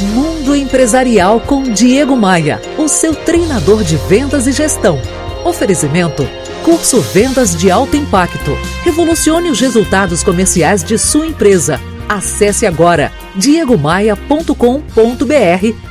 [0.00, 5.00] Mundo Empresarial com Diego Maia, o seu treinador de vendas e gestão.
[5.44, 6.26] Oferecimento
[6.64, 8.56] Curso Vendas de Alto Impacto.
[8.82, 11.80] Revolucione os resultados comerciais de sua empresa.
[12.08, 14.54] Acesse agora diegomaia.com.br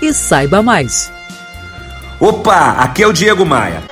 [0.00, 1.12] e saiba mais.
[2.18, 3.82] Opa, aqui é o Diego Maia.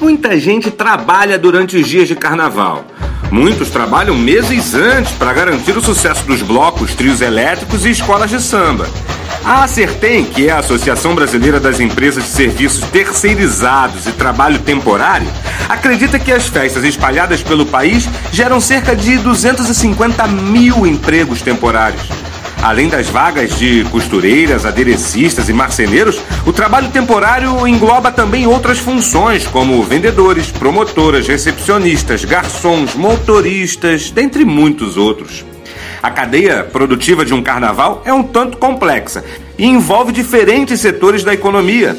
[0.00, 2.84] Muita gente trabalha durante os dias de carnaval.
[3.32, 8.38] Muitos trabalham meses antes para garantir o sucesso dos blocos, trios elétricos e escolas de
[8.38, 8.86] samba.
[9.42, 15.26] A Acertem, que é a Associação Brasileira das Empresas de Serviços Terceirizados e Trabalho Temporário,
[15.66, 22.21] acredita que as festas espalhadas pelo país geram cerca de 250 mil empregos temporários.
[22.62, 29.44] Além das vagas de costureiras, aderecistas e marceneiros, o trabalho temporário engloba também outras funções,
[29.48, 35.44] como vendedores, promotoras, recepcionistas, garçons, motoristas, dentre muitos outros.
[36.00, 39.24] A cadeia produtiva de um carnaval é um tanto complexa
[39.58, 41.96] e envolve diferentes setores da economia.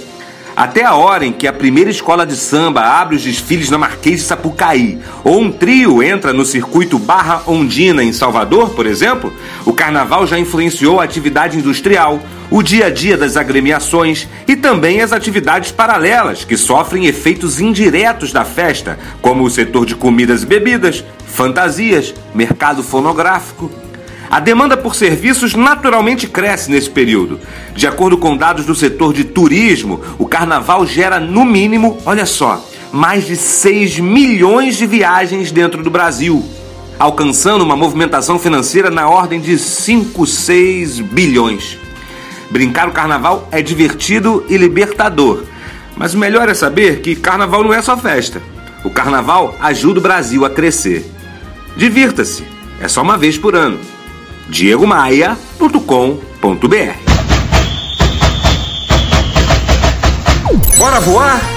[0.56, 4.20] Até a hora em que a primeira escola de samba abre os desfiles na Marquês
[4.20, 9.34] de Sapucaí, ou um trio entra no circuito Barra Ondina em Salvador, por exemplo,
[9.66, 15.02] o carnaval já influenciou a atividade industrial, o dia a dia das agremiações e também
[15.02, 20.46] as atividades paralelas que sofrem efeitos indiretos da festa, como o setor de comidas e
[20.46, 23.72] bebidas, fantasias, mercado fonográfico,
[24.34, 27.40] a demanda por serviços naturalmente cresce nesse período.
[27.76, 32.68] De acordo com dados do setor de turismo, o carnaval gera, no mínimo, olha só,
[32.92, 36.44] mais de 6 milhões de viagens dentro do Brasil,
[36.98, 41.78] alcançando uma movimentação financeira na ordem de 5, 6 bilhões.
[42.50, 45.44] Brincar o carnaval é divertido e libertador,
[45.96, 48.42] mas o melhor é saber que carnaval não é só festa.
[48.84, 51.06] O carnaval ajuda o Brasil a crescer.
[51.78, 52.44] Divirta-se,
[52.82, 53.93] é só uma vez por ano
[54.48, 57.04] diegomaia.com.br.
[60.78, 61.53] Bora voar?